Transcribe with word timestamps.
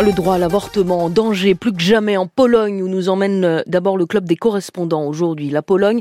Le 0.00 0.12
droit 0.12 0.36
à 0.36 0.38
l'avortement 0.38 1.04
en 1.04 1.10
danger 1.10 1.54
plus 1.54 1.74
que 1.74 1.82
jamais 1.82 2.16
en 2.16 2.26
Pologne 2.26 2.82
où 2.82 2.88
nous 2.88 3.10
emmène 3.10 3.44
euh, 3.44 3.62
d'abord 3.66 3.98
le 3.98 4.06
club 4.06 4.24
des 4.24 4.34
correspondants 4.34 5.04
aujourd'hui. 5.04 5.50
La 5.50 5.60
Pologne 5.60 6.00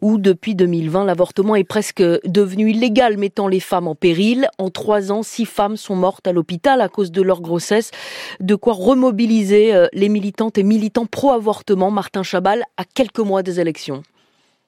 où 0.00 0.18
depuis 0.18 0.54
2020 0.54 1.04
l'avortement 1.04 1.56
est 1.56 1.64
presque 1.64 2.00
devenu 2.00 2.70
illégal 2.70 3.16
mettant 3.16 3.48
les 3.48 3.58
femmes 3.58 3.88
en 3.88 3.96
péril. 3.96 4.48
En 4.58 4.70
trois 4.70 5.10
ans, 5.10 5.24
six 5.24 5.46
femmes 5.46 5.76
sont 5.76 5.96
mortes 5.96 6.28
à 6.28 6.32
l'hôpital 6.32 6.80
à 6.80 6.88
cause 6.88 7.10
de 7.10 7.22
leur 7.22 7.40
grossesse. 7.40 7.90
De 8.38 8.54
quoi 8.54 8.72
remobiliser 8.72 9.74
euh, 9.74 9.88
les 9.92 10.08
militantes 10.08 10.56
et 10.56 10.62
militants 10.62 11.06
pro-avortement. 11.06 11.90
Martin 11.90 12.22
Chabal 12.22 12.62
à 12.76 12.84
quelques 12.84 13.18
mois 13.18 13.42
des 13.42 13.58
élections. 13.58 14.04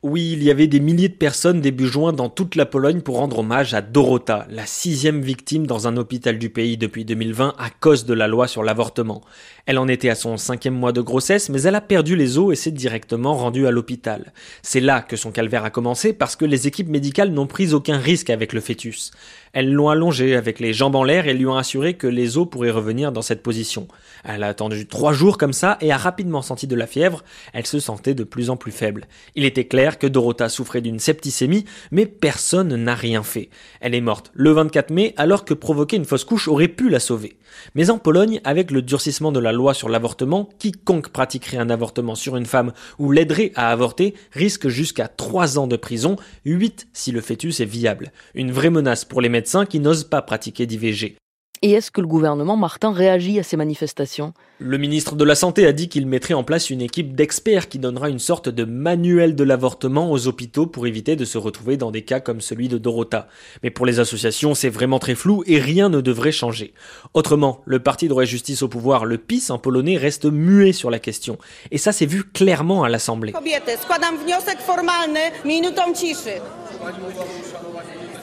Oui, 0.04 0.32
il 0.32 0.42
y 0.42 0.50
avait 0.50 0.66
des 0.66 0.80
milliers 0.80 1.08
de 1.08 1.14
personnes 1.14 1.60
début 1.60 1.86
juin 1.86 2.12
dans 2.12 2.28
toute 2.28 2.56
la 2.56 2.66
Pologne 2.66 3.02
pour 3.02 3.18
rendre 3.18 3.38
hommage 3.38 3.72
à 3.72 3.82
Dorota, 3.82 4.48
la 4.50 4.66
sixième 4.66 5.20
victime 5.20 5.64
dans 5.64 5.86
un 5.86 5.96
hôpital 5.96 6.40
du 6.40 6.50
pays 6.50 6.76
depuis 6.76 7.04
2020 7.04 7.54
à 7.56 7.70
cause 7.70 8.04
de 8.04 8.12
la 8.12 8.26
loi 8.26 8.48
sur 8.48 8.64
l'avortement. 8.64 9.22
Elle 9.64 9.78
en 9.78 9.86
était 9.86 10.10
à 10.10 10.16
son 10.16 10.38
cinquième 10.38 10.74
mois 10.74 10.90
de 10.90 11.00
grossesse, 11.00 11.50
mais 11.50 11.62
elle 11.62 11.76
a 11.76 11.80
perdu 11.80 12.16
les 12.16 12.36
os 12.36 12.52
et 12.52 12.56
s'est 12.56 12.72
directement 12.72 13.36
rendue 13.36 13.68
à 13.68 13.70
l'hôpital. 13.70 14.32
C'est 14.62 14.80
là 14.80 15.02
que 15.02 15.14
son 15.14 15.30
calvaire 15.30 15.64
a 15.64 15.70
commencé 15.70 16.12
parce 16.12 16.34
que 16.34 16.44
les 16.44 16.66
équipes 16.66 16.88
médicales 16.88 17.30
n'ont 17.30 17.46
pris 17.46 17.72
aucun 17.72 17.98
risque 17.98 18.30
avec 18.30 18.52
le 18.52 18.60
fœtus. 18.60 19.12
Elles 19.52 19.70
l'ont 19.70 19.90
allongé 19.90 20.34
avec 20.34 20.58
les 20.58 20.72
jambes 20.72 20.96
en 20.96 21.04
l'air 21.04 21.28
et 21.28 21.34
lui 21.34 21.46
ont 21.46 21.56
assuré 21.56 21.94
que 21.94 22.08
les 22.08 22.38
os 22.38 22.48
pourraient 22.50 22.70
revenir 22.70 23.12
dans 23.12 23.22
cette 23.22 23.42
position. 23.42 23.86
Elle 24.24 24.42
a 24.42 24.48
attendu 24.48 24.88
trois 24.88 25.12
jours 25.12 25.38
comme 25.38 25.52
ça 25.52 25.78
et 25.80 25.92
a 25.92 25.96
rapidement 25.96 26.42
senti 26.42 26.66
de 26.66 26.74
la 26.74 26.88
fièvre. 26.88 27.22
Elle 27.52 27.66
se 27.66 27.78
sentait 27.78 28.14
de 28.14 28.24
plus 28.24 28.50
en 28.50 28.56
plus 28.56 28.72
faible. 28.72 29.06
Il 29.36 29.44
était 29.44 29.66
clair 29.66 29.91
que 29.98 30.06
Dorota 30.06 30.48
souffrait 30.48 30.80
d'une 30.80 30.98
septicémie, 30.98 31.64
mais 31.90 32.06
personne 32.06 32.74
n'a 32.76 32.94
rien 32.94 33.22
fait. 33.22 33.50
Elle 33.80 33.94
est 33.94 34.00
morte 34.00 34.30
le 34.34 34.50
24 34.52 34.90
mai 34.90 35.14
alors 35.16 35.44
que 35.44 35.54
provoquer 35.54 35.96
une 35.96 36.04
fausse 36.04 36.24
couche 36.24 36.48
aurait 36.48 36.68
pu 36.68 36.88
la 36.88 37.00
sauver. 37.00 37.36
Mais 37.74 37.90
en 37.90 37.98
Pologne, 37.98 38.40
avec 38.44 38.70
le 38.70 38.82
durcissement 38.82 39.32
de 39.32 39.40
la 39.40 39.52
loi 39.52 39.74
sur 39.74 39.88
l'avortement, 39.88 40.48
quiconque 40.58 41.10
pratiquerait 41.10 41.58
un 41.58 41.70
avortement 41.70 42.14
sur 42.14 42.36
une 42.36 42.46
femme 42.46 42.72
ou 42.98 43.12
l'aiderait 43.12 43.52
à 43.54 43.70
avorter 43.70 44.14
risque 44.32 44.68
jusqu'à 44.68 45.08
3 45.08 45.58
ans 45.58 45.66
de 45.66 45.76
prison, 45.76 46.16
8 46.44 46.88
si 46.92 47.12
le 47.12 47.20
fœtus 47.20 47.60
est 47.60 47.66
viable. 47.66 48.12
Une 48.34 48.52
vraie 48.52 48.70
menace 48.70 49.04
pour 49.04 49.20
les 49.20 49.28
médecins 49.28 49.66
qui 49.66 49.80
n'osent 49.80 50.04
pas 50.04 50.22
pratiquer 50.22 50.66
d'IVG. 50.66 51.16
Et 51.64 51.70
est-ce 51.70 51.92
que 51.92 52.00
le 52.00 52.08
gouvernement 52.08 52.56
Martin 52.56 52.92
réagit 52.92 53.38
à 53.38 53.44
ces 53.44 53.56
manifestations? 53.56 54.34
Le 54.58 54.78
ministre 54.78 55.14
de 55.14 55.22
la 55.22 55.36
Santé 55.36 55.64
a 55.64 55.72
dit 55.72 55.88
qu'il 55.88 56.08
mettrait 56.08 56.34
en 56.34 56.42
place 56.42 56.70
une 56.70 56.82
équipe 56.82 57.14
d'experts 57.14 57.68
qui 57.68 57.78
donnera 57.78 58.08
une 58.08 58.18
sorte 58.18 58.48
de 58.48 58.64
manuel 58.64 59.36
de 59.36 59.44
l'avortement 59.44 60.10
aux 60.10 60.26
hôpitaux 60.26 60.66
pour 60.66 60.88
éviter 60.88 61.14
de 61.14 61.24
se 61.24 61.38
retrouver 61.38 61.76
dans 61.76 61.92
des 61.92 62.02
cas 62.02 62.18
comme 62.18 62.40
celui 62.40 62.68
de 62.68 62.78
Dorota. 62.78 63.28
Mais 63.62 63.70
pour 63.70 63.86
les 63.86 64.00
associations, 64.00 64.54
c'est 64.54 64.70
vraiment 64.70 64.98
très 64.98 65.14
flou 65.14 65.44
et 65.46 65.60
rien 65.60 65.88
ne 65.88 66.00
devrait 66.00 66.32
changer. 66.32 66.74
Autrement, 67.14 67.60
le 67.64 67.78
parti 67.78 68.08
droit 68.08 68.24
et 68.24 68.26
justice 68.26 68.62
au 68.62 68.68
pouvoir, 68.68 69.04
le 69.04 69.18
PiS 69.18 69.50
en 69.50 69.58
polonais, 69.58 69.96
reste 69.96 70.24
muet 70.24 70.72
sur 70.72 70.90
la 70.90 70.98
question. 70.98 71.38
Et 71.70 71.78
ça 71.78 71.92
s'est 71.92 72.06
vu 72.06 72.24
clairement 72.24 72.82
à 72.82 72.88
l'Assemblée. 72.88 73.32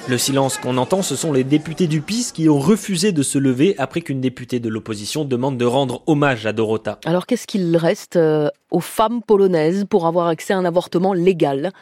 Le 0.10 0.18
silence 0.18 0.58
qu'on 0.58 0.78
entend, 0.78 1.04
ce 1.04 1.16
sont 1.16 1.32
les 1.32 1.44
députés 1.44 1.86
du 1.86 2.02
PIS 2.02 2.32
qui 2.34 2.50
ont 2.50 2.58
refusé 2.58 3.12
de 3.12 3.22
se 3.22 3.38
lever 3.38 3.76
après 3.78 4.02
qu'une 4.02 4.22
députée 4.22 4.60
de 4.60 4.68
l'opposition 4.68 5.24
demande 5.24 5.60
de 5.60 5.66
rendre 5.66 6.02
hommage 6.08 6.48
à 6.48 6.52
Dorota. 6.52 6.98
Alors 7.06 7.28
qu'est-ce 7.28 7.46
qu'il 7.46 7.78
reste 7.78 8.16
euh, 8.16 8.50
aux 8.72 8.80
femmes 8.80 9.22
polonaises 9.22 9.86
pour 9.88 10.08
avoir 10.08 10.26
accès 10.26 10.54
à 10.54 10.58
un 10.58 10.66
avortement 10.66 11.14
légal? 11.14 11.74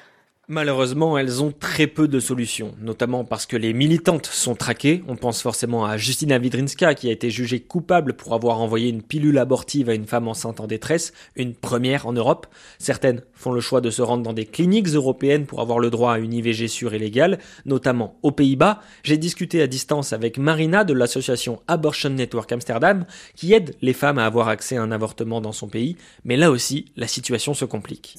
Malheureusement, 0.50 1.18
elles 1.18 1.44
ont 1.44 1.52
très 1.52 1.88
peu 1.88 2.08
de 2.08 2.22
solutions, 2.22 2.74
notamment 2.80 3.26
parce 3.26 3.46
que 3.46 3.58
les 3.58 3.74
militantes 3.74 4.28
sont 4.28 4.56
traquées. 4.56 5.04
On 5.10 5.18
pense 5.18 5.42
forcément 5.42 5.84
à 5.84 5.98
Justina 5.98 6.38
Widrinska 6.38 6.96
qui 6.96 7.10
a 7.10 7.12
été 7.12 7.30
jugée 7.30 7.60
coupable 7.60 8.14
pour 8.14 8.34
avoir 8.34 8.62
envoyé 8.62 8.88
une 8.88 9.02
pilule 9.02 9.40
abortive 9.40 9.90
à 9.90 9.94
une 9.94 10.08
femme 10.08 10.30
enceinte 10.30 10.62
en 10.62 10.68
détresse, 10.68 11.12
une 11.36 11.54
première 11.54 12.08
en 12.08 12.14
Europe. 12.14 12.48
Certaines 12.80 13.24
font 13.34 13.52
le 13.52 13.60
choix 13.60 13.82
de 13.82 13.90
se 13.90 14.02
rendre 14.02 14.24
dans 14.24 14.32
des 14.32 14.46
cliniques 14.46 14.88
européennes 14.88 15.46
pour 15.46 15.60
avoir 15.60 15.80
le 15.80 15.90
droit 15.90 16.14
à 16.14 16.18
une 16.18 16.32
IVG 16.32 16.70
sûre 16.70 16.94
et 16.94 17.00
légale, 17.00 17.40
notamment 17.66 18.18
aux 18.24 18.32
Pays-Bas. 18.32 18.80
J'ai 19.04 19.18
discuté 19.18 19.62
à 19.62 19.68
distance 19.68 20.14
avec 20.14 20.38
Marina 20.38 20.86
de 20.86 20.94
l'association 20.94 21.62
Abortion 21.68 22.12
Network 22.12 22.50
Amsterdam 22.54 23.06
qui 23.36 23.52
aide 23.52 23.76
les 23.82 23.92
femmes 23.92 24.18
à 24.18 24.26
avoir 24.26 24.48
accès 24.48 24.78
à 24.78 24.82
un 24.82 24.94
avortement 24.94 25.42
dans 25.42 25.52
son 25.52 25.68
pays, 25.68 25.98
mais 26.24 26.38
là 26.38 26.52
aussi, 26.52 26.86
la 26.96 27.08
situation 27.08 27.54
se 27.54 27.66
complique. 27.66 28.14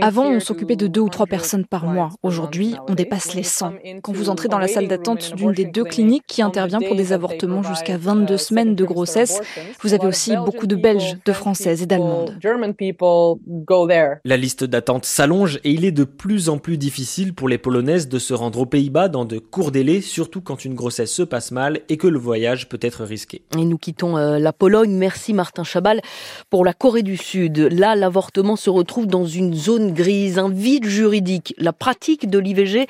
Avant, 0.00 0.26
on 0.26 0.40
s'occupait 0.40 0.76
de 0.76 0.86
deux 0.86 1.00
ou 1.00 1.08
trois 1.08 1.26
personnes 1.26 1.64
par 1.64 1.86
mois. 1.86 2.10
Aujourd'hui, 2.22 2.74
on 2.88 2.94
dépasse 2.94 3.34
les 3.34 3.42
100. 3.42 3.74
Quand 4.02 4.12
vous 4.12 4.30
entrez 4.30 4.48
dans 4.48 4.58
la 4.58 4.68
salle 4.68 4.88
d'attente 4.88 5.34
d'une 5.34 5.52
des 5.52 5.64
deux 5.64 5.84
cliniques 5.84 6.24
qui 6.26 6.42
intervient 6.42 6.80
pour 6.80 6.96
des 6.96 7.12
avortements 7.12 7.62
jusqu'à 7.62 7.96
22 7.96 8.36
semaines 8.36 8.74
de 8.74 8.84
grossesse, 8.84 9.40
vous 9.82 9.94
avez 9.94 10.06
aussi 10.06 10.34
beaucoup 10.36 10.66
de 10.66 10.76
Belges, 10.76 11.16
de 11.24 11.32
Françaises 11.32 11.82
et 11.82 11.86
d'Allemandes. 11.86 12.38
La 14.24 14.36
liste 14.36 14.64
d'attente 14.64 15.04
s'allonge 15.04 15.60
et 15.64 15.70
il 15.70 15.84
est 15.84 15.92
de 15.92 16.04
plus 16.04 16.48
en 16.48 16.58
plus 16.58 16.78
difficile 16.78 17.34
pour 17.34 17.48
les 17.48 17.58
Polonaises 17.58 18.08
de 18.08 18.18
se 18.18 18.34
rendre 18.34 18.60
aux 18.60 18.66
Pays-Bas 18.66 19.08
dans 19.08 19.24
de 19.24 19.38
courts 19.38 19.70
délais, 19.70 20.00
surtout 20.00 20.40
quand 20.40 20.64
une 20.64 20.74
grossesse 20.74 21.12
se 21.12 21.22
passe 21.22 21.50
mal 21.52 21.80
et 21.88 21.96
que 21.96 22.06
le 22.06 22.18
voyage 22.18 22.68
peut 22.68 22.78
être 22.80 23.04
risqué. 23.04 23.42
Et 23.58 23.64
nous 23.64 23.78
quittons 23.78 24.16
euh, 24.16 24.38
la 24.38 24.52
Pologne. 24.52 24.92
Merci 24.92 25.32
Martin 25.32 25.64
Chabal 25.64 26.00
pour 26.48 26.64
la 26.64 26.72
Corée 26.72 27.02
du 27.02 27.16
Sud. 27.16 27.58
Là, 27.58 27.94
l'avortement 27.94 28.56
se 28.56 28.70
retrouve 28.80 29.06
dans 29.06 29.26
une 29.26 29.52
zone 29.54 29.92
grise, 29.92 30.38
un 30.38 30.48
vide 30.48 30.86
juridique. 30.86 31.54
La 31.58 31.74
pratique 31.74 32.30
de 32.30 32.38
l'IVG 32.38 32.86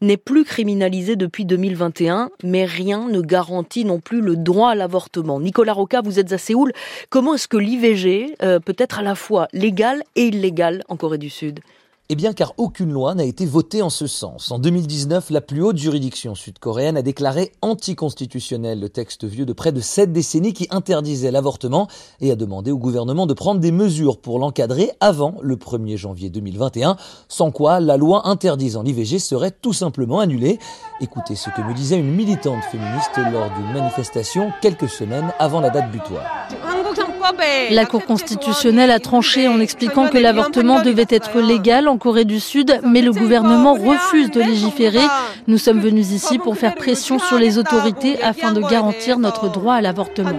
n'est 0.00 0.16
plus 0.16 0.44
criminalisée 0.44 1.16
depuis 1.16 1.44
2021, 1.44 2.30
mais 2.44 2.64
rien 2.64 3.08
ne 3.08 3.20
garantit 3.20 3.84
non 3.84 3.98
plus 3.98 4.20
le 4.20 4.36
droit 4.36 4.70
à 4.70 4.74
l'avortement. 4.76 5.40
Nicolas 5.40 5.72
Roca, 5.72 6.00
vous 6.00 6.20
êtes 6.20 6.32
à 6.32 6.38
Séoul. 6.38 6.72
Comment 7.10 7.34
est-ce 7.34 7.48
que 7.48 7.56
l'IVG 7.56 8.36
euh, 8.42 8.60
peut 8.60 8.76
être 8.78 9.00
à 9.00 9.02
la 9.02 9.16
fois 9.16 9.48
légal 9.52 10.04
et 10.14 10.28
illégal 10.28 10.84
en 10.88 10.96
Corée 10.96 11.18
du 11.18 11.30
Sud? 11.30 11.58
Eh 12.12 12.14
bien 12.14 12.34
car 12.34 12.52
aucune 12.58 12.92
loi 12.92 13.14
n'a 13.14 13.24
été 13.24 13.46
votée 13.46 13.80
en 13.80 13.88
ce 13.88 14.06
sens. 14.06 14.50
En 14.50 14.58
2019, 14.58 15.30
la 15.30 15.40
plus 15.40 15.62
haute 15.62 15.78
juridiction 15.78 16.34
sud-coréenne 16.34 16.98
a 16.98 17.02
déclaré 17.02 17.52
anticonstitutionnel 17.62 18.80
le 18.80 18.90
texte 18.90 19.24
vieux 19.24 19.46
de 19.46 19.54
près 19.54 19.72
de 19.72 19.80
sept 19.80 20.12
décennies 20.12 20.52
qui 20.52 20.68
interdisait 20.68 21.30
l'avortement 21.30 21.88
et 22.20 22.30
a 22.30 22.36
demandé 22.36 22.70
au 22.70 22.76
gouvernement 22.76 23.24
de 23.24 23.32
prendre 23.32 23.62
des 23.62 23.72
mesures 23.72 24.20
pour 24.20 24.38
l'encadrer 24.38 24.90
avant 25.00 25.36
le 25.40 25.56
1er 25.56 25.96
janvier 25.96 26.28
2021, 26.28 26.98
sans 27.28 27.50
quoi 27.50 27.80
la 27.80 27.96
loi 27.96 28.28
interdisant 28.28 28.82
l'IVG 28.82 29.18
serait 29.18 29.50
tout 29.50 29.72
simplement 29.72 30.20
annulée. 30.20 30.58
Écoutez 31.00 31.34
ce 31.34 31.48
que 31.48 31.62
me 31.62 31.72
disait 31.72 31.96
une 31.96 32.14
militante 32.14 32.62
féministe 32.64 33.16
lors 33.32 33.48
d'une 33.54 33.72
manifestation 33.72 34.52
quelques 34.60 34.90
semaines 34.90 35.32
avant 35.38 35.60
la 35.62 35.70
date 35.70 35.90
butoir. 35.90 36.22
La 37.70 37.86
Cour 37.86 38.04
constitutionnelle 38.04 38.90
a 38.90 38.98
tranché 38.98 39.48
en 39.48 39.60
expliquant 39.60 40.08
que 40.08 40.18
l'avortement 40.18 40.82
devait 40.82 41.06
être 41.08 41.40
légal 41.40 41.88
en 41.88 41.98
Corée 41.98 42.24
du 42.24 42.40
Sud, 42.40 42.80
mais 42.84 43.02
le 43.02 43.12
gouvernement 43.12 43.74
refuse 43.74 44.30
de 44.30 44.40
légiférer. 44.40 45.06
Nous 45.46 45.58
sommes 45.58 45.80
venus 45.80 46.10
ici 46.10 46.38
pour 46.38 46.56
faire 46.56 46.74
pression 46.74 47.18
sur 47.18 47.38
les 47.38 47.58
autorités 47.58 48.22
afin 48.22 48.52
de 48.52 48.60
garantir 48.60 49.18
notre 49.18 49.48
droit 49.50 49.74
à 49.74 49.80
l'avortement. 49.80 50.38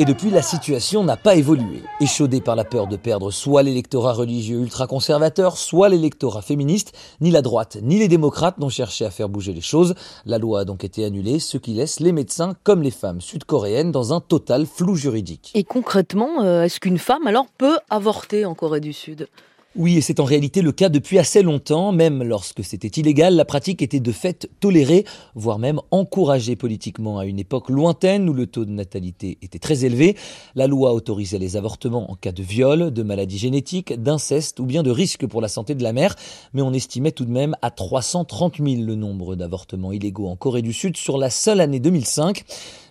Et 0.00 0.06
depuis, 0.06 0.30
la 0.30 0.40
situation 0.40 1.04
n'a 1.04 1.18
pas 1.18 1.34
évolué. 1.34 1.82
Échaudée 2.00 2.40
par 2.40 2.56
la 2.56 2.64
peur 2.64 2.86
de 2.86 2.96
perdre 2.96 3.30
soit 3.30 3.62
l'électorat 3.62 4.14
religieux 4.14 4.60
ultra-conservateur, 4.60 5.58
soit 5.58 5.90
l'électorat 5.90 6.40
féministe, 6.40 6.92
ni 7.20 7.30
la 7.30 7.42
droite 7.42 7.76
ni 7.82 7.98
les 7.98 8.08
démocrates 8.08 8.56
n'ont 8.56 8.70
cherché 8.70 9.04
à 9.04 9.10
faire 9.10 9.28
bouger 9.28 9.52
les 9.52 9.60
choses. 9.60 9.94
La 10.24 10.38
loi 10.38 10.60
a 10.60 10.64
donc 10.64 10.84
été 10.84 11.04
annulée, 11.04 11.38
ce 11.38 11.58
qui 11.58 11.74
laisse 11.74 12.00
les 12.00 12.12
médecins 12.12 12.54
comme 12.64 12.80
les 12.80 12.90
femmes 12.90 13.20
sud-coréennes 13.40 13.90
dans 13.90 14.12
un 14.12 14.20
total 14.20 14.66
flou 14.66 14.96
juridique. 14.96 15.50
Et 15.54 15.64
concrètement, 15.64 16.42
euh, 16.42 16.64
est-ce 16.64 16.78
qu'une 16.78 16.98
femme 16.98 17.26
alors 17.26 17.46
peut 17.56 17.78
avorter 17.88 18.44
en 18.44 18.54
Corée 18.54 18.80
du 18.80 18.92
Sud? 18.92 19.28
Oui, 19.76 19.96
et 19.96 20.00
c'est 20.00 20.18
en 20.18 20.24
réalité 20.24 20.62
le 20.62 20.72
cas 20.72 20.88
depuis 20.88 21.20
assez 21.20 21.42
longtemps, 21.42 21.92
même 21.92 22.24
lorsque 22.24 22.64
c'était 22.64 22.88
illégal, 22.88 23.36
la 23.36 23.44
pratique 23.44 23.82
était 23.82 24.00
de 24.00 24.10
fait 24.10 24.50
tolérée, 24.58 25.04
voire 25.36 25.60
même 25.60 25.78
encouragée 25.92 26.56
politiquement 26.56 27.20
à 27.20 27.24
une 27.24 27.38
époque 27.38 27.70
lointaine 27.70 28.28
où 28.28 28.32
le 28.32 28.48
taux 28.48 28.64
de 28.64 28.72
natalité 28.72 29.38
était 29.42 29.60
très 29.60 29.84
élevé. 29.84 30.16
La 30.56 30.66
loi 30.66 30.92
autorisait 30.92 31.38
les 31.38 31.56
avortements 31.56 32.10
en 32.10 32.16
cas 32.16 32.32
de 32.32 32.42
viol, 32.42 32.90
de 32.90 33.02
maladie 33.04 33.38
génétique, 33.38 33.92
d'inceste 33.92 34.58
ou 34.58 34.64
bien 34.64 34.82
de 34.82 34.90
risque 34.90 35.24
pour 35.28 35.40
la 35.40 35.46
santé 35.46 35.76
de 35.76 35.84
la 35.84 35.92
mère, 35.92 36.16
mais 36.52 36.62
on 36.62 36.72
estimait 36.72 37.12
tout 37.12 37.24
de 37.24 37.30
même 37.30 37.54
à 37.62 37.70
330 37.70 38.56
000 38.56 38.82
le 38.82 38.96
nombre 38.96 39.36
d'avortements 39.36 39.92
illégaux 39.92 40.26
en 40.26 40.34
Corée 40.34 40.62
du 40.62 40.72
Sud 40.72 40.96
sur 40.96 41.16
la 41.16 41.30
seule 41.30 41.60
année 41.60 41.78
2005. 41.78 42.44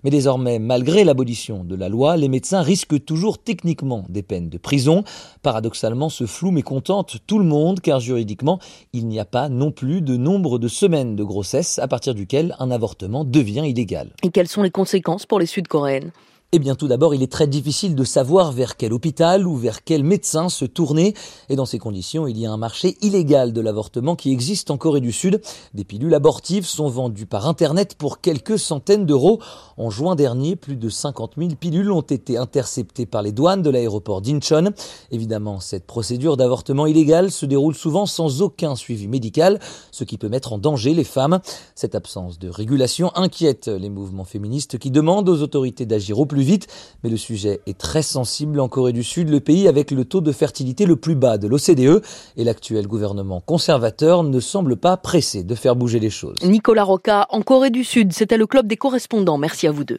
Mais 0.03 0.09
désormais, 0.09 0.59
malgré 0.59 1.03
l'abolition 1.03 1.63
de 1.63 1.75
la 1.75 1.89
loi, 1.89 2.17
les 2.17 2.29
médecins 2.29 2.61
risquent 2.61 3.03
toujours 3.03 3.37
techniquement 3.37 4.05
des 4.09 4.23
peines 4.23 4.49
de 4.49 4.57
prison. 4.57 5.03
Paradoxalement, 5.41 6.09
ce 6.09 6.25
flou 6.25 6.51
mécontente 6.51 7.17
tout 7.27 7.39
le 7.39 7.45
monde 7.45 7.81
car 7.81 7.99
juridiquement, 7.99 8.59
il 8.93 9.07
n'y 9.07 9.19
a 9.19 9.25
pas 9.25 9.49
non 9.49 9.71
plus 9.71 10.01
de 10.01 10.17
nombre 10.17 10.59
de 10.59 10.67
semaines 10.67 11.15
de 11.15 11.23
grossesse 11.23 11.79
à 11.79 11.87
partir 11.87 12.15
duquel 12.15 12.55
un 12.59 12.71
avortement 12.71 13.25
devient 13.25 13.63
illégal. 13.67 14.11
Et 14.23 14.29
quelles 14.29 14.47
sont 14.47 14.63
les 14.63 14.71
conséquences 14.71 15.25
pour 15.25 15.39
les 15.39 15.45
Sud-Coréennes? 15.45 16.11
Eh 16.51 16.57
bien 16.57 16.73
tout 16.73 16.87
d'abord, 16.87 17.13
il 17.13 17.21
est 17.21 17.31
très 17.31 17.45
difficile 17.45 17.93
de 17.93 18.03
savoir 18.03 18.51
vers 18.51 18.75
quel 18.75 18.91
hôpital 18.91 19.45
ou 19.45 19.55
vers 19.55 19.83
quel 19.83 20.03
médecin 20.03 20.49
se 20.49 20.65
tourner. 20.65 21.13
Et 21.47 21.55
dans 21.55 21.67
ces 21.67 21.77
conditions, 21.77 22.25
il 22.25 22.39
y 22.39 22.47
a 22.47 22.51
un 22.51 22.57
marché 22.57 22.97
illégal 23.01 23.53
de 23.53 23.61
l'avortement 23.61 24.15
qui 24.15 24.31
existe 24.31 24.71
en 24.71 24.77
Corée 24.79 24.99
du 24.99 25.11
Sud. 25.11 25.41
Des 25.75 25.83
pilules 25.83 26.15
abortives 26.15 26.65
sont 26.65 26.89
vendues 26.89 27.27
par 27.27 27.45
Internet 27.45 27.93
pour 27.93 28.19
quelques 28.19 28.57
centaines 28.57 29.05
d'euros. 29.05 29.39
En 29.77 29.91
juin 29.91 30.15
dernier, 30.15 30.55
plus 30.55 30.75
de 30.75 30.89
50 30.89 31.33
000 31.37 31.51
pilules 31.51 31.91
ont 31.91 32.01
été 32.01 32.35
interceptées 32.39 33.05
par 33.05 33.21
les 33.21 33.31
douanes 33.31 33.61
de 33.61 33.69
l'aéroport 33.69 34.19
d'Incheon. 34.21 34.73
Évidemment, 35.11 35.59
cette 35.59 35.85
procédure 35.85 36.35
d'avortement 36.35 36.87
illégal 36.87 37.29
se 37.29 37.45
déroule 37.45 37.75
souvent 37.75 38.07
sans 38.07 38.41
aucun 38.41 38.75
suivi 38.75 39.07
médical, 39.07 39.59
ce 39.91 40.03
qui 40.03 40.17
peut 40.17 40.29
mettre 40.29 40.51
en 40.51 40.57
danger 40.57 40.95
les 40.95 41.03
femmes. 41.03 41.41
Cette 41.75 41.93
absence 41.93 42.39
de 42.39 42.49
régulation 42.49 43.15
inquiète 43.15 43.67
les 43.67 43.91
mouvements 43.91 44.23
féministes 44.23 44.79
qui 44.79 44.89
demandent 44.89 45.29
aux 45.29 45.43
autorités 45.43 45.85
d'agir 45.85 46.17
au 46.17 46.25
vite, 46.41 46.67
mais 47.03 47.09
le 47.09 47.17
sujet 47.17 47.61
est 47.65 47.77
très 47.77 48.01
sensible 48.01 48.59
en 48.59 48.67
Corée 48.67 48.93
du 48.93 49.03
Sud, 49.03 49.29
le 49.29 49.39
pays 49.39 49.67
avec 49.67 49.91
le 49.91 50.05
taux 50.05 50.21
de 50.21 50.31
fertilité 50.31 50.85
le 50.85 50.95
plus 50.95 51.15
bas 51.15 51.37
de 51.37 51.47
l'OCDE, 51.47 52.03
et 52.37 52.43
l'actuel 52.43 52.87
gouvernement 52.87 53.41
conservateur 53.41 54.23
ne 54.23 54.39
semble 54.39 54.77
pas 54.77 54.97
pressé 54.97 55.43
de 55.43 55.55
faire 55.55 55.75
bouger 55.75 55.99
les 55.99 56.09
choses. 56.09 56.43
Nicolas 56.43 56.83
Roca, 56.83 57.27
en 57.31 57.41
Corée 57.41 57.71
du 57.71 57.83
Sud, 57.83 58.13
c'était 58.13 58.37
le 58.37 58.47
club 58.47 58.67
des 58.67 58.77
correspondants. 58.77 59.37
Merci 59.37 59.67
à 59.67 59.71
vous 59.71 59.83
deux. 59.83 59.97